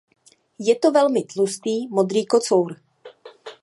[0.59, 2.75] Je to velmi tlustý modrý kocour.